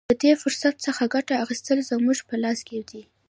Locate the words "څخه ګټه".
0.85-1.33